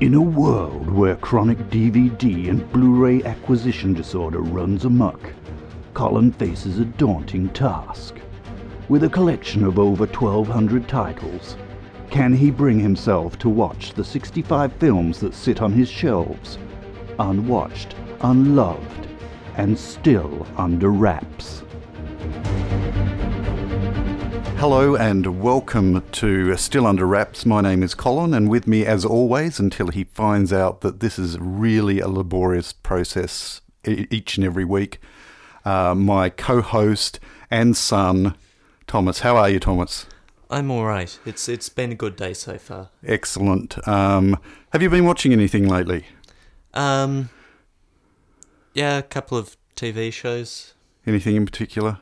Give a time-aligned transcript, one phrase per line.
[0.00, 5.20] In a world where chronic DVD and Blu-ray acquisition disorder runs amok,
[5.92, 8.14] Colin faces a daunting task.
[8.88, 11.58] With a collection of over 1200 titles,
[12.08, 16.56] can he bring himself to watch the 65 films that sit on his shelves,
[17.18, 19.06] unwatched, unloved,
[19.58, 21.62] and still under wraps?
[24.60, 27.46] Hello and welcome to Still Under Wraps.
[27.46, 31.18] My name is Colin, and with me, as always, until he finds out that this
[31.18, 35.00] is really a laborious process each and every week,
[35.64, 37.18] uh, my co host
[37.50, 38.34] and son,
[38.86, 39.20] Thomas.
[39.20, 40.04] How are you, Thomas?
[40.50, 41.18] I'm all right.
[41.24, 42.90] It's it's been a good day so far.
[43.02, 43.88] Excellent.
[43.88, 44.36] Um,
[44.74, 46.04] have you been watching anything lately?
[46.74, 47.30] Um,
[48.74, 50.74] yeah, a couple of TV shows.
[51.06, 51.96] Anything in particular?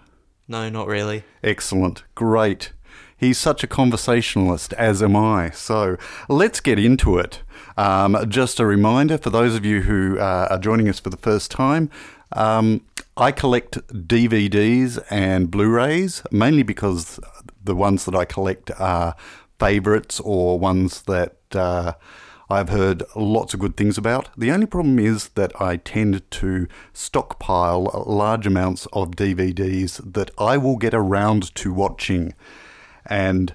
[0.48, 1.24] No, not really.
[1.44, 2.02] Excellent.
[2.14, 2.72] Great.
[3.16, 5.50] He's such a conversationalist, as am I.
[5.50, 5.96] So
[6.28, 7.42] let's get into it.
[7.76, 11.16] Um, just a reminder for those of you who uh, are joining us for the
[11.16, 11.90] first time
[12.32, 12.82] um,
[13.16, 17.18] I collect DVDs and Blu rays, mainly because
[17.62, 19.14] the ones that I collect are
[19.58, 21.36] favourites or ones that.
[21.52, 21.92] Uh,
[22.50, 24.30] I've heard lots of good things about.
[24.36, 30.56] The only problem is that I tend to stockpile large amounts of DVDs that I
[30.56, 32.32] will get around to watching
[33.04, 33.54] and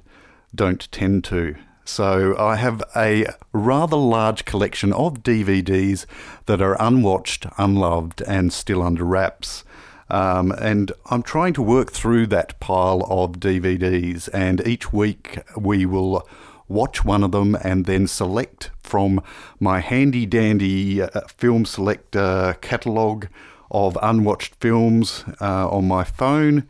[0.54, 1.56] don't tend to.
[1.86, 6.06] So I have a rather large collection of DVDs
[6.46, 9.64] that are unwatched, unloved, and still under wraps.
[10.10, 15.88] Um, and I'm trying to work through that pile of DVDs, and each week we
[15.88, 16.28] will
[16.68, 19.22] watch one of them, and then select from
[19.60, 23.28] my handy dandy uh, film selector catalogue
[23.72, 26.68] of unwatched films uh, on my phone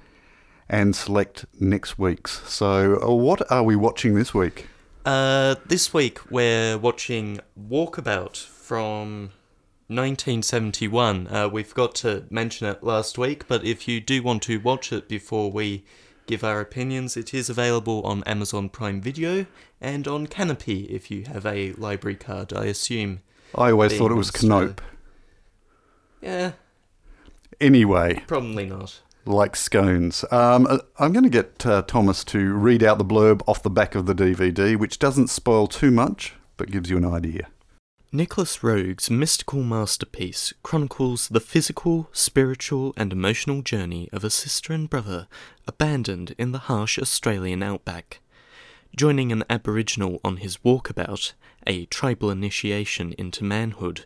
[0.70, 2.42] and select next week's.
[2.50, 4.68] So, uh, what are we watching this week?
[5.06, 9.32] Uh, this week we're watching Walkabout from
[9.88, 11.28] 1971.
[11.28, 14.94] Uh, we forgot to mention it last week, but if you do want to watch
[14.94, 15.84] it before we
[16.26, 17.18] give our opinions.
[17.18, 19.46] It is available on Amazon Prime Video
[19.82, 23.22] and on Kanopy if you have a library card, I assume.
[23.56, 24.80] I always thought it was Knope.
[26.22, 26.54] Yeah.
[27.60, 28.24] Anyway.
[28.28, 29.02] Probably not.
[29.26, 30.26] Like scones.
[30.32, 33.70] Um, uh, I'm going to get uh, Thomas to read out the blurb off the
[33.70, 37.48] back of the DVD, which doesn't spoil too much, but gives you an idea.
[38.16, 44.88] Nicolas Roeg's mystical masterpiece chronicles the physical, spiritual, and emotional journey of a sister and
[44.88, 45.28] brother
[45.68, 48.20] abandoned in the harsh Australian outback.
[48.96, 51.34] Joining an Aboriginal on his walkabout,
[51.66, 54.06] a tribal initiation into manhood,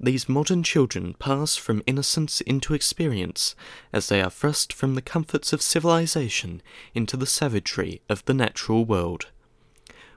[0.00, 3.54] these modern children pass from innocence into experience
[3.92, 6.62] as they are thrust from the comforts of civilization
[6.94, 9.26] into the savagery of the natural world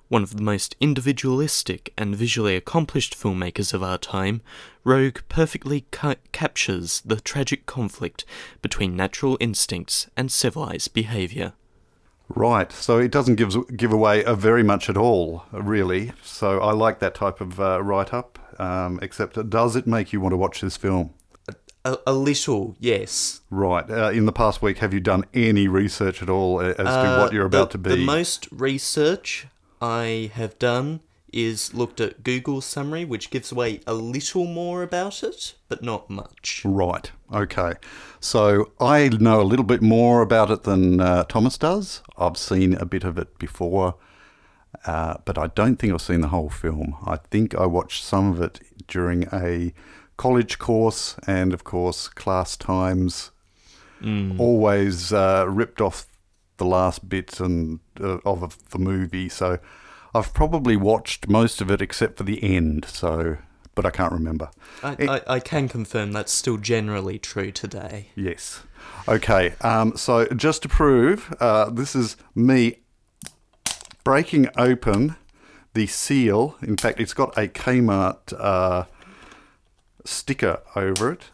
[0.10, 4.42] one of the most individualistic and visually accomplished filmmakers of our time,
[4.86, 8.24] Roeg perfectly ca- captures the tragic conflict
[8.62, 11.54] between natural instincts and civilized behavior.
[12.30, 16.12] Right, so it doesn't give give away a very much at all, really.
[16.24, 18.38] So I like that type of uh, write up.
[18.60, 21.14] Um, except, does it make you want to watch this film?
[21.86, 23.42] A, a little, yes.
[23.50, 23.90] Right.
[23.90, 27.22] Uh, in the past week, have you done any research at all as to uh,
[27.22, 27.90] what you're about the, to be?
[27.92, 29.48] The most research
[29.82, 31.02] I have done
[31.34, 36.10] is looked at Google's summary, which gives away a little more about it, but not
[36.10, 36.62] much.
[36.64, 37.12] Right.
[37.34, 37.74] Okay.
[38.20, 42.02] So I know a little bit more about it than uh, Thomas does.
[42.18, 43.96] I've seen a bit of it before,
[44.86, 46.96] uh, but I don't think I've seen the whole film.
[47.06, 49.74] I think I watched some of it during a
[50.16, 53.32] college course, and of course, class times
[54.02, 54.40] mm.
[54.40, 56.08] always uh, ripped off
[56.58, 59.30] the last bits and uh, of the movie.
[59.30, 59.60] So
[60.14, 62.86] I've probably watched most of it except for the end.
[62.86, 63.38] So,
[63.76, 64.50] but I can't remember.
[64.84, 68.10] I, it, I, I, can confirm that's still generally true today.
[68.16, 68.64] Yes.
[69.08, 69.54] Okay.
[69.62, 72.80] Um, so just to prove, uh, this is me
[74.04, 75.16] breaking open
[75.74, 76.56] the seal.
[76.62, 78.86] In fact, it's got a Kmart uh,
[80.06, 81.26] sticker over it,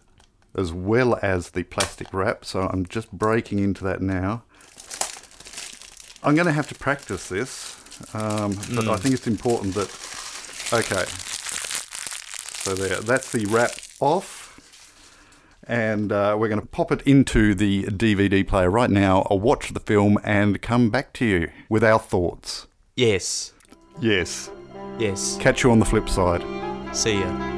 [0.56, 2.44] as well as the plastic wrap.
[2.44, 4.44] So I'm just breaking into that now.
[6.24, 7.76] I'm going to have to practice this,
[8.14, 8.88] um, but mm.
[8.88, 9.02] I hmm.
[9.02, 9.90] think it's important that.
[10.72, 11.06] Okay.
[12.64, 14.42] So there, that's the wrap off.
[15.68, 19.26] And uh, we're going to pop it into the DVD player right now.
[19.30, 22.68] I'll watch the film and come back to you with our thoughts.
[22.96, 23.54] Yes.
[24.02, 24.50] Yes.
[25.00, 25.38] Yes.
[25.40, 26.44] Catch you on the flip side.
[26.96, 27.53] See ya.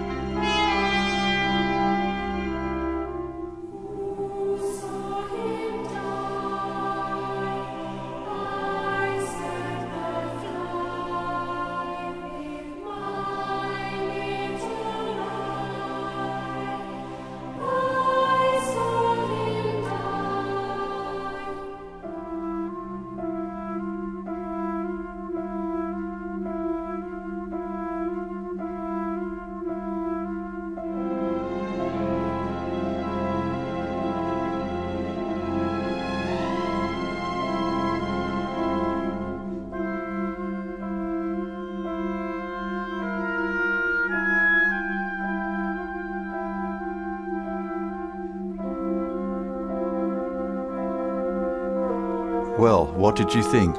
[52.57, 53.75] Well, what did you think?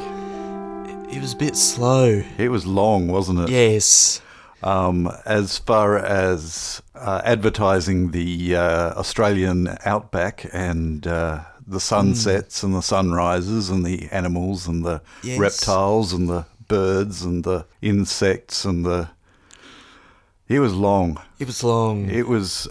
[1.12, 2.22] It was a bit slow.
[2.36, 3.48] It was long, wasn't it?
[3.48, 4.20] Yes.
[4.62, 12.74] Um, as far as uh, advertising the uh, Australian outback and uh, the sunsets and
[12.74, 15.38] the sunrises and the animals and the Yes.
[15.38, 19.08] reptiles and the birds and the insects and the.
[20.48, 21.20] It was long.
[21.38, 22.10] It was long.
[22.10, 22.68] It was.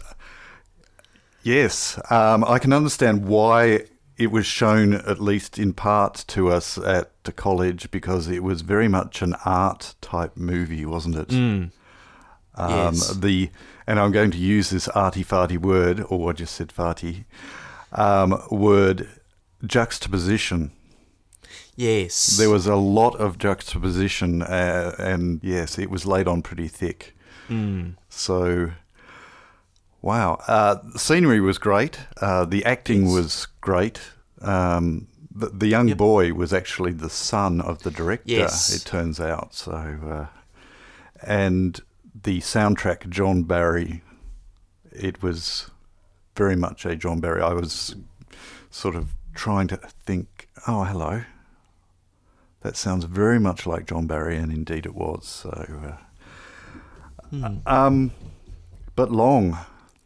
[1.43, 3.85] Yes, um, I can understand why
[4.17, 8.61] it was shown, at least in part, to us at the college because it was
[8.61, 11.29] very much an art type movie, wasn't it?
[11.29, 11.71] Mm.
[12.55, 13.13] Um, Yes.
[13.15, 13.49] The
[13.87, 17.25] and I'm going to use this arty farty word, or I just said farty
[17.91, 19.07] um, word
[19.65, 20.71] juxtaposition.
[21.75, 22.37] Yes.
[22.37, 27.15] There was a lot of juxtaposition, uh, and yes, it was laid on pretty thick.
[27.49, 27.95] Mm.
[28.09, 28.71] So,
[30.05, 31.97] wow, uh, the scenery was great.
[32.21, 33.13] Uh, the acting Yes.
[33.13, 33.99] was great.
[34.41, 35.07] Um,
[35.41, 35.97] the, the young Yep.
[35.97, 38.31] boy was actually the son of the director.
[38.31, 38.73] Yes.
[38.73, 39.53] It turns out.
[39.55, 40.27] So, uh,
[41.23, 41.81] and
[42.23, 44.03] the soundtrack, John Barry.
[44.91, 45.69] It was
[46.37, 47.41] very much a John Barry.
[47.41, 47.95] I was
[48.69, 50.47] sort of trying to think.
[50.67, 51.23] Oh, hello.
[52.61, 55.25] That sounds very much like John Barry, and indeed it was.
[55.27, 55.49] So.
[55.49, 55.97] Uh,
[57.33, 57.67] Mm.
[57.67, 58.11] um,
[58.95, 59.57] but long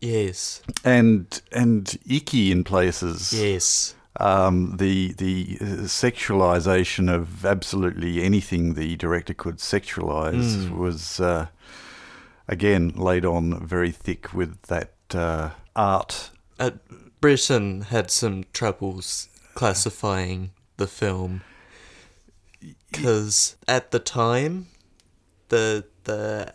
[0.01, 0.61] Yes.
[0.85, 3.33] and and icky in places.
[3.33, 3.95] Yes.
[4.19, 5.57] Um, the the
[5.87, 10.77] sexualization of absolutely anything the director could sexualize Mm.
[10.77, 11.47] was uh,
[12.47, 16.31] again laid on very thick with that uh, art.
[16.59, 16.71] Uh,
[17.21, 21.41] Britain had some troubles classifying the film
[22.91, 24.67] because at the time,
[25.49, 26.53] the the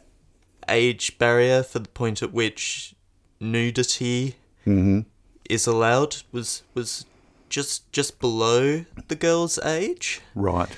[0.69, 2.94] age barrier for the point at which
[3.41, 5.01] nudity hmm
[5.51, 7.05] is allowed was was
[7.51, 10.21] just just below the girl's age.
[10.35, 10.69] Right.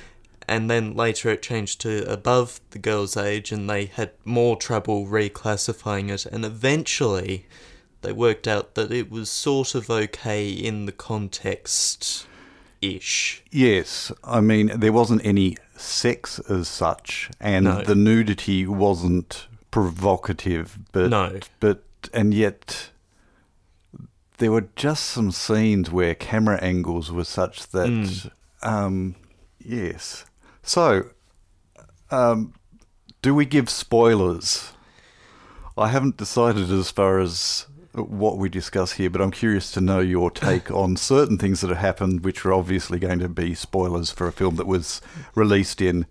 [0.49, 5.07] and then later it changed to above the girl's age and they had more trouble
[5.07, 7.47] reclassifying it and eventually
[8.03, 12.27] they worked out that it was sort of okay in the context
[12.83, 17.83] ish Yes, I mean there wasn't any sex as such, and No.
[17.83, 21.39] the nudity wasn't provocative, but No.
[21.61, 21.83] but
[22.13, 22.91] and yet
[24.39, 28.31] there were just some scenes where camera angles were such that, Mm.
[28.63, 29.15] um,
[29.59, 30.25] yes.
[30.63, 31.11] So,
[32.11, 32.53] um,
[33.23, 34.73] do we give spoilers?
[35.79, 40.01] I haven't decided as far as what we discuss here, but I'm curious to know
[40.01, 44.11] your take on certain things that have happened, which are obviously going to be spoilers
[44.11, 45.01] for a film that was
[45.35, 46.07] released in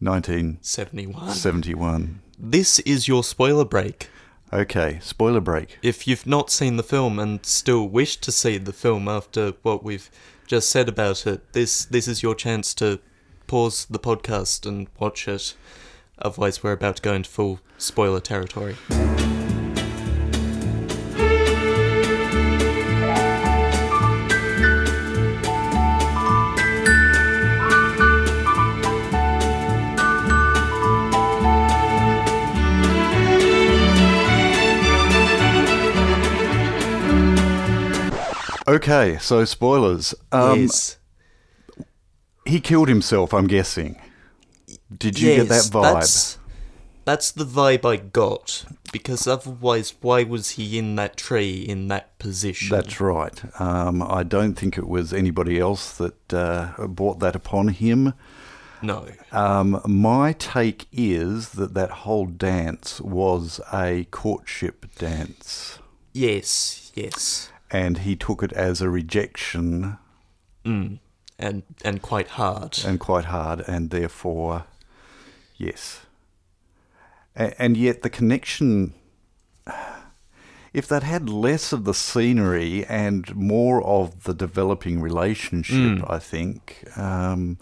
[0.00, 1.30] 1971.
[1.34, 4.08] 71 this is your spoiler break
[4.52, 5.78] Okay, spoiler break.
[5.82, 9.84] if you've not seen the film and still wish to see the film after what
[9.84, 10.10] we've
[10.46, 12.98] just said about it, this this is your chance to
[13.46, 15.54] pause the podcast and watch it.
[16.20, 18.76] Otherwise, we're about to go into full spoiler territory.
[38.68, 40.14] Okay, so spoilers.
[40.30, 40.98] Um, yes,
[42.44, 43.98] He killed himself, I'm guessing.
[44.94, 45.94] Did you get that vibe?
[45.94, 46.38] That's,
[47.06, 48.66] that's the vibe I got.
[48.92, 52.68] Because otherwise, why was he in that tree in that position?
[52.76, 53.40] That's right.
[53.58, 58.12] Um, I don't think it was anybody else that uh, brought that upon him.
[58.82, 59.08] no.
[59.32, 65.78] Um, my take is that that whole dance was a courtship dance,
[66.12, 67.50] Yes, yes.
[67.70, 69.98] And he took it as a rejection
[70.64, 70.98] Mm.
[71.38, 72.78] And and quite hard.
[72.84, 74.64] and quite hard, and therefore,
[75.56, 76.00] yes.
[77.36, 78.92] A- and yet the connection.
[80.74, 86.10] If that had less of the scenery and more of the developing relationship, Mm.
[86.10, 87.56] I think, um,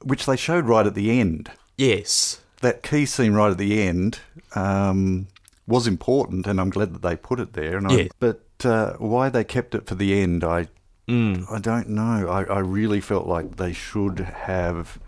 [0.00, 2.40] which they showed right at the end, yes.
[2.60, 4.20] that key scene right at the end
[4.54, 5.26] um,
[5.66, 7.76] was important, and I'm glad that they put it there.
[7.76, 8.08] And I, Yeah.
[8.20, 10.68] but uh, why they kept it for the end, I
[11.06, 11.44] Mm.
[11.52, 12.28] I don't know.
[12.30, 14.98] I, I really felt like they should have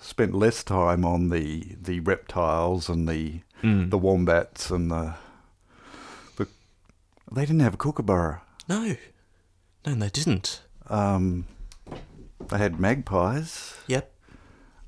[0.00, 3.90] spent less time on the the reptiles and the Mm.
[3.90, 5.14] the wombats and the
[6.36, 6.46] the.
[7.30, 8.40] They didn't have a kookaburra.
[8.68, 8.96] No.
[9.86, 10.62] No, they didn't.
[10.88, 11.46] Um,
[12.48, 14.10] they had magpies Yep.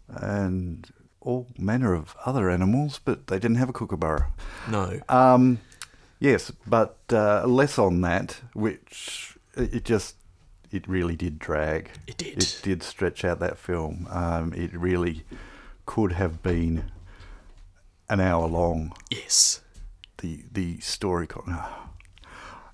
[0.09, 0.89] and
[1.21, 4.33] all manner of other animals, but they didn't have a kookaburra.
[4.71, 5.01] No.
[5.11, 5.59] Um,
[6.19, 10.17] yes, but uh, less on that, which it just
[10.71, 11.91] it really did drag.
[12.07, 12.43] It did.
[12.43, 14.07] It did stretch out that film.
[14.11, 15.25] Um, it really
[15.87, 16.91] could have been
[18.09, 18.93] an hour long.
[19.11, 19.61] Yes.
[20.19, 21.27] The the story.
[21.27, 21.63] Con-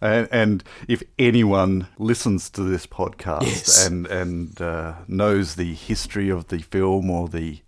[0.01, 3.87] and, and if anyone listens to this podcast Yes.
[3.87, 7.61] and and uh, knows the history of the film or the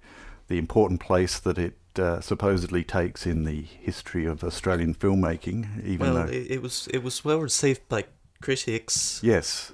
[0.49, 6.12] the important place that it uh, supposedly takes in the history of Australian filmmaking, even
[6.12, 8.04] Well, though it, it was it was well received by
[8.40, 9.72] critics, yes,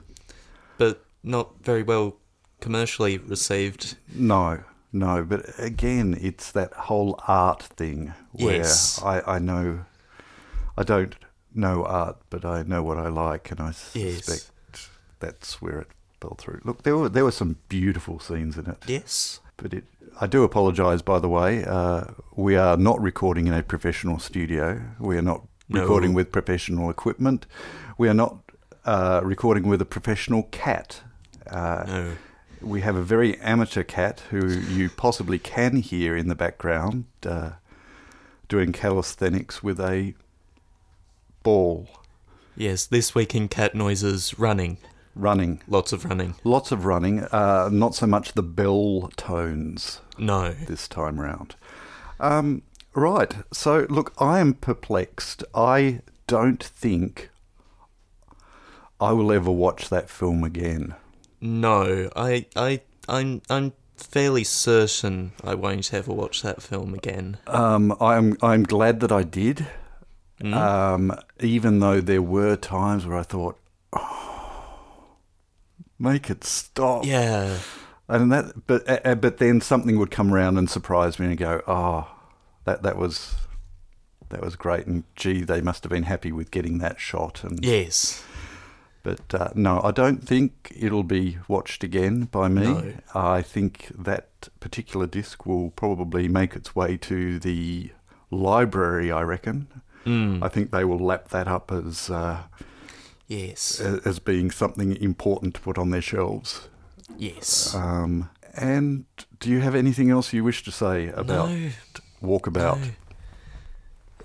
[0.78, 2.16] but not very well
[2.60, 3.96] commercially received.
[4.14, 4.62] no,
[4.92, 9.00] no, but again, it's that whole art thing where Yes.
[9.02, 9.84] I I know
[10.76, 11.14] I don't
[11.54, 14.24] know art, but I know what I like, and I Yes.
[14.24, 14.50] suspect
[15.18, 15.88] that's where it
[16.20, 16.60] fell through.
[16.64, 18.78] Look, there were there were some beautiful scenes in it.
[18.86, 19.40] Yes.
[19.62, 19.84] But it,
[20.20, 21.64] I do apologise, by the way.
[21.64, 22.04] Uh,
[22.36, 24.80] we are not recording in a professional studio.
[24.98, 25.80] We are not No.
[25.82, 27.46] recording with professional equipment.
[27.98, 28.38] We are not
[28.84, 31.02] uh, recording with a professional cat.
[31.50, 32.12] Uh, No.
[32.62, 37.52] We have a very amateur cat who you possibly can hear in the background uh,
[38.48, 40.14] doing calisthenics with a
[41.42, 41.88] ball
[42.56, 42.84] Yes.
[42.84, 44.76] This week in cat noises, running.
[45.14, 45.62] Running.
[45.68, 46.34] Lots of running.
[46.44, 50.00] Lots of running, uh, not so much the bell tones.
[50.18, 50.52] No.
[50.52, 51.56] this time round.
[52.18, 52.62] Um,
[52.94, 53.34] right.
[53.52, 55.44] So, look, I am perplexed.
[55.54, 57.30] I don't think
[59.00, 60.94] I will ever watch that film again.
[61.40, 62.10] No.
[62.14, 67.38] I I I'm I'm fairly certain I won't ever watch that film again.
[67.46, 69.66] Um, I'm I'm glad that I did.
[70.42, 70.54] Mm.
[70.54, 73.58] Um, even though there were times where I thought,
[76.00, 77.04] make it stop.
[77.04, 77.59] Yeah.
[78.09, 81.62] And that, but uh, but then something would come around and surprise me and go,
[81.69, 82.11] oh,
[82.64, 83.37] that that was
[84.30, 87.45] that was great, and gee, they must have been happy with getting that shot.
[87.45, 88.25] And Yes.
[89.04, 92.62] but uh, no, I don't think it'll be watched again by me.
[92.64, 92.92] No.
[93.14, 97.90] I think that particular disc will probably make its way to the
[98.30, 99.12] library.
[99.12, 99.69] I reckon.
[100.04, 100.42] Mm.
[100.42, 102.45] I think they will lap that up as uh,
[103.30, 103.80] Yes.
[103.80, 106.68] as being something important to put on their shelves.
[107.16, 107.72] Yes.
[107.76, 109.04] Um, and
[109.38, 111.70] do you have anything else you wish to say about no.
[112.20, 112.80] Walkabout?
[112.80, 112.88] No.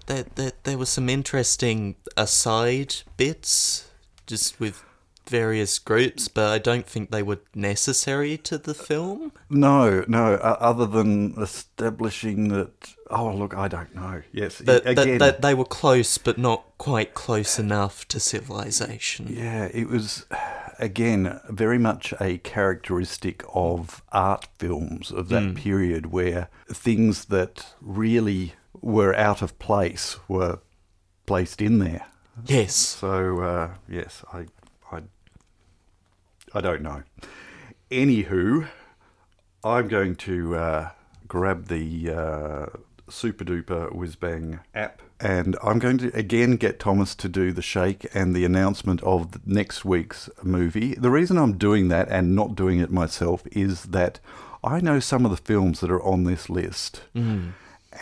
[0.08, 3.92] There, there, there were some interesting aside bits,
[4.26, 4.84] just with
[5.30, 9.32] various groups, but I don't think they were necessary to the film.
[9.50, 10.36] No, no.
[10.36, 12.94] Uh, other than establishing that.
[13.10, 14.24] Oh, look, I don't know.
[14.32, 15.18] Yes, That, again.
[15.18, 19.28] that, that they were close, but not quite close enough to civilization.
[19.30, 20.26] yeah, it was
[20.80, 25.56] again very much a characteristic of art films of that Mm.
[25.56, 30.60] period, where things that really were out of place were
[31.26, 32.06] placed in there.
[32.46, 32.76] Yes.
[32.76, 34.48] So uh, yes, I,
[36.56, 37.04] I, don't know.
[37.92, 38.68] Anywho,
[39.64, 40.90] I'm going to uh,
[41.28, 42.66] grab the uh,
[43.10, 47.62] Super Duper Whiz Bang app, and I'm going to again get Thomas to do the
[47.62, 50.96] shake and the announcement of next week's movie.
[50.96, 54.20] The reason I'm doing that and not doing it myself is that
[54.64, 57.52] I know some of the films that are on this list Mm.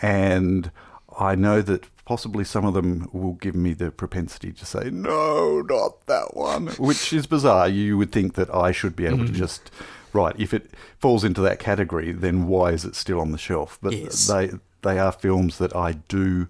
[0.00, 0.70] and
[1.18, 5.62] I know that possibly some of them will give me the propensity to say no,
[5.62, 7.68] not that one, which is bizarre.
[7.68, 9.70] You would think that I should be able to just
[10.12, 13.78] right if it falls into that category, then why is it still on the shelf?
[13.82, 14.26] But Yes.
[14.26, 14.50] they
[14.82, 16.48] they are films that I do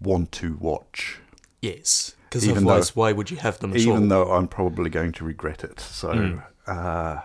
[0.00, 1.18] want to watch,
[1.62, 2.14] Yes.
[2.28, 3.82] Because Even though- otherwise, why would you have them at all?
[3.94, 5.80] even though I'm probably going to regret it.
[5.80, 6.40] So.
[6.66, 7.20] Uh,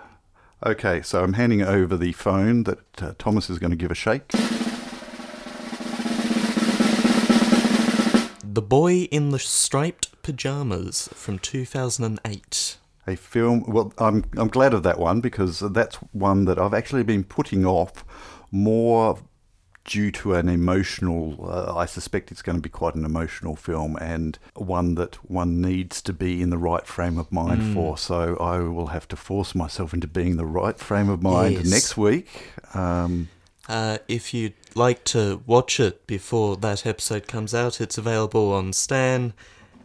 [0.66, 3.96] Okay, so I'm handing over the phone that uh, Thomas is going to give a
[3.96, 4.32] shake.
[8.54, 12.78] The Boy in the Striped Pajamas from 2008.
[13.08, 13.64] A film.
[13.68, 17.66] Well, I'm I'm glad of that one because that's one that I've actually been putting
[17.66, 18.06] off
[18.52, 19.18] more
[19.86, 21.50] due to an emotional.
[21.50, 25.60] Uh, I suspect it's going to be quite an emotional film and one that one
[25.60, 27.98] needs to be in the right frame of mind for.
[27.98, 31.66] So I will have to force myself into being the right frame of mind Yes.
[31.66, 32.30] next week.
[32.76, 33.30] Um,
[33.68, 38.74] Uh, if you'd like to watch it before that episode comes out, it's available on
[38.74, 39.34] Stan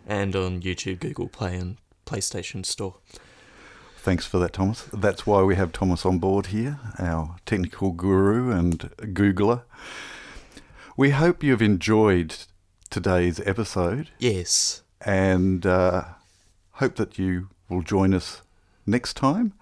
[0.06, 2.96] and on YouTube, Google Play, and PlayStation Store.
[3.98, 4.84] Thanks for that, Thomas.
[4.92, 9.62] That's why we have Thomas on board here, our technical guru and Googler.
[10.96, 12.34] We hope you've enjoyed
[12.90, 14.82] today's episode Yes.
[15.02, 16.04] and uh,
[16.72, 18.42] hope that you will join us
[18.86, 19.52] next time.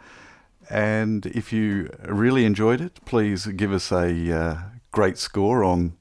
[0.70, 4.58] And if you really enjoyed it, please give us a uh,
[4.90, 5.96] great score on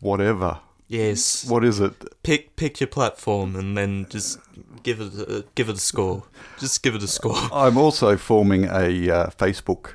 [0.00, 1.48] whatever Yes.
[1.48, 1.92] What is it?
[2.24, 4.40] Pick pick your platform and then just
[4.82, 6.24] give it a, give it a score.
[6.58, 7.36] Just give it a score.
[7.52, 9.94] I'm also forming a uh, Facebook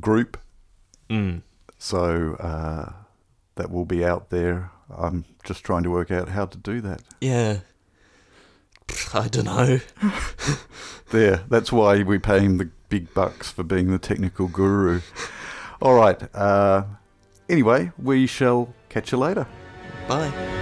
[0.00, 0.38] group,
[1.10, 1.42] Mm.
[1.76, 2.92] so uh,
[3.56, 4.70] that will be out there.
[4.88, 7.02] I'm just trying to work out how to do that.
[7.20, 7.58] Yeah.
[9.14, 9.80] I don't know.
[11.10, 15.00] There, that's why we pay him the big bucks for being the technical guru.
[15.82, 16.22] All right.
[16.34, 16.84] Uh,
[17.48, 19.48] anyway, we shall catch you later.
[20.06, 20.59] Bye.